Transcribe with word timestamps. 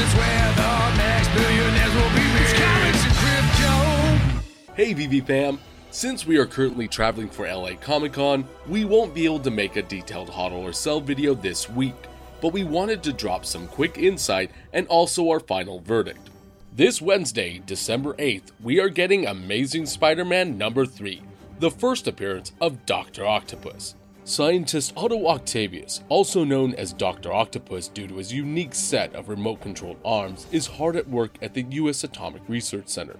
is 0.00 0.14
where 0.14 0.52
the 0.54 0.96
next 0.96 1.28
billionaires 1.34 1.94
will 1.94 2.12
be 2.16 2.30
comics 2.56 3.04
and 3.04 3.14
crypto. 3.20 4.72
Hey, 4.74 4.94
VeVe 4.94 5.26
fam. 5.26 5.58
Since 5.90 6.26
we 6.26 6.38
are 6.38 6.46
currently 6.46 6.88
traveling 6.88 7.28
for 7.28 7.46
LA 7.46 7.74
Comic 7.74 8.14
Con, 8.14 8.46
we 8.66 8.86
won't 8.86 9.12
be 9.12 9.26
able 9.26 9.40
to 9.40 9.50
make 9.50 9.76
a 9.76 9.82
detailed 9.82 10.30
hodl 10.30 10.62
or 10.62 10.72
sell 10.72 11.00
video 11.00 11.34
this 11.34 11.68
week, 11.68 11.96
but 12.40 12.54
we 12.54 12.64
wanted 12.64 13.02
to 13.02 13.12
drop 13.12 13.44
some 13.44 13.68
quick 13.68 13.98
insight 13.98 14.50
and 14.72 14.86
also 14.86 15.28
our 15.28 15.40
final 15.40 15.80
verdict. 15.80 16.30
This 16.74 17.02
Wednesday, 17.02 17.60
December 17.66 18.14
8th, 18.14 18.52
we 18.62 18.80
are 18.80 18.88
getting 18.88 19.26
Amazing 19.26 19.84
Spider 19.84 20.24
Man 20.24 20.56
number 20.56 20.86
3, 20.86 21.20
the 21.58 21.70
first 21.70 22.06
appearance 22.06 22.52
of 22.58 22.86
Dr. 22.86 23.26
Octopus. 23.26 23.96
Scientist 24.24 24.92
Otto 24.96 25.26
Octavius, 25.26 26.02
also 26.10 26.44
known 26.44 26.74
as 26.74 26.92
Dr. 26.92 27.32
Octopus 27.32 27.88
due 27.88 28.06
to 28.06 28.16
his 28.16 28.32
unique 28.32 28.74
set 28.74 29.14
of 29.14 29.30
remote 29.30 29.62
controlled 29.62 29.96
arms, 30.04 30.46
is 30.52 30.66
hard 30.66 30.94
at 30.94 31.08
work 31.08 31.36
at 31.40 31.54
the 31.54 31.62
US 31.62 32.04
Atomic 32.04 32.42
Research 32.46 32.88
Center. 32.88 33.16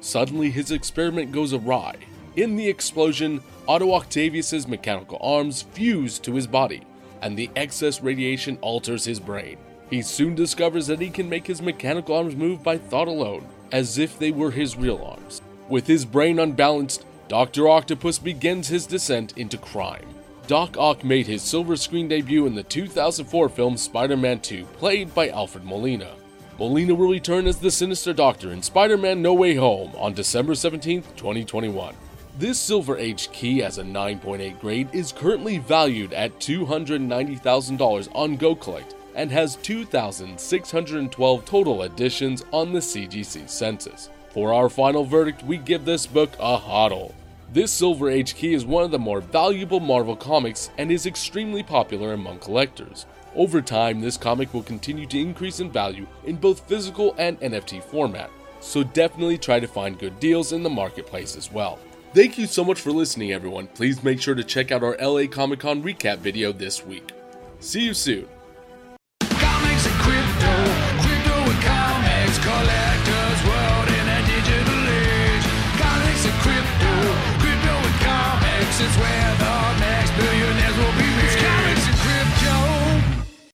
Suddenly, 0.00 0.50
his 0.50 0.70
experiment 0.70 1.32
goes 1.32 1.54
awry. 1.54 1.96
In 2.36 2.54
the 2.54 2.68
explosion, 2.68 3.42
Otto 3.66 3.94
Octavius's 3.94 4.68
mechanical 4.68 5.18
arms 5.22 5.62
fuse 5.62 6.18
to 6.20 6.34
his 6.34 6.46
body, 6.46 6.82
and 7.22 7.36
the 7.36 7.50
excess 7.56 8.02
radiation 8.02 8.58
alters 8.60 9.06
his 9.06 9.18
brain. 9.18 9.56
He 9.88 10.02
soon 10.02 10.34
discovers 10.34 10.86
that 10.88 11.00
he 11.00 11.08
can 11.08 11.30
make 11.30 11.46
his 11.46 11.62
mechanical 11.62 12.14
arms 12.14 12.36
move 12.36 12.62
by 12.62 12.76
thought 12.76 13.08
alone, 13.08 13.46
as 13.72 13.96
if 13.96 14.18
they 14.18 14.32
were 14.32 14.50
his 14.50 14.76
real 14.76 15.02
arms. 15.02 15.40
With 15.70 15.86
his 15.86 16.04
brain 16.04 16.38
unbalanced, 16.38 17.06
Dr. 17.26 17.68
Octopus 17.68 18.18
begins 18.18 18.68
his 18.68 18.86
descent 18.86 19.36
into 19.38 19.56
crime. 19.56 20.06
Doc 20.46 20.76
Ock 20.78 21.02
made 21.02 21.26
his 21.26 21.42
silver 21.42 21.76
screen 21.76 22.06
debut 22.06 22.46
in 22.46 22.54
the 22.54 22.62
2004 22.62 23.48
film 23.48 23.76
Spider 23.76 24.16
Man 24.16 24.38
2, 24.38 24.64
played 24.64 25.12
by 25.12 25.28
Alfred 25.28 25.64
Molina. 25.64 26.14
Molina 26.56 26.94
will 26.94 27.08
return 27.08 27.48
as 27.48 27.58
the 27.58 27.70
Sinister 27.70 28.12
Doctor 28.12 28.52
in 28.52 28.62
Spider 28.62 28.96
Man 28.96 29.20
No 29.20 29.34
Way 29.34 29.56
Home 29.56 29.90
on 29.96 30.14
December 30.14 30.54
17, 30.54 31.02
2021. 31.16 31.96
This 32.38 32.60
Silver 32.60 32.96
Age 32.96 33.32
key 33.32 33.64
as 33.64 33.78
a 33.78 33.82
9.8 33.82 34.60
grade 34.60 34.88
is 34.92 35.10
currently 35.10 35.58
valued 35.58 36.12
at 36.12 36.38
$290,000 36.38 38.08
on 38.14 38.38
GoCollect 38.38 38.94
and 39.16 39.32
has 39.32 39.56
2,612 39.56 41.44
total 41.44 41.82
editions 41.82 42.44
on 42.52 42.72
the 42.72 42.78
CGC 42.78 43.50
census. 43.50 44.10
For 44.30 44.54
our 44.54 44.68
final 44.68 45.04
verdict, 45.04 45.42
we 45.42 45.56
give 45.56 45.84
this 45.84 46.06
book 46.06 46.30
a 46.38 46.56
hodl. 46.56 47.12
This 47.52 47.70
Silver 47.70 48.10
Age 48.10 48.34
key 48.34 48.54
is 48.54 48.66
one 48.66 48.82
of 48.82 48.90
the 48.90 48.98
more 48.98 49.20
valuable 49.20 49.78
Marvel 49.78 50.16
comics 50.16 50.70
and 50.78 50.90
is 50.90 51.06
extremely 51.06 51.62
popular 51.62 52.12
among 52.12 52.40
collectors. 52.40 53.06
Over 53.36 53.62
time, 53.62 54.00
this 54.00 54.16
comic 54.16 54.52
will 54.52 54.64
continue 54.64 55.06
to 55.06 55.20
increase 55.20 55.60
in 55.60 55.70
value 55.70 56.06
in 56.24 56.36
both 56.36 56.68
physical 56.68 57.14
and 57.18 57.40
NFT 57.40 57.84
format, 57.84 58.30
so 58.60 58.82
definitely 58.82 59.38
try 59.38 59.60
to 59.60 59.68
find 59.68 59.98
good 59.98 60.18
deals 60.18 60.52
in 60.52 60.64
the 60.64 60.70
marketplace 60.70 61.36
as 61.36 61.52
well. 61.52 61.78
Thank 62.14 62.36
you 62.36 62.46
so 62.46 62.64
much 62.64 62.80
for 62.80 62.90
listening, 62.90 63.32
everyone. 63.32 63.68
Please 63.68 64.02
make 64.02 64.20
sure 64.20 64.34
to 64.34 64.42
check 64.42 64.72
out 64.72 64.82
our 64.82 64.96
LA 65.00 65.26
Comic 65.28 65.60
Con 65.60 65.82
recap 65.82 66.18
video 66.18 66.50
this 66.50 66.84
week. 66.84 67.12
See 67.60 67.84
you 67.84 67.94
soon. 67.94 68.26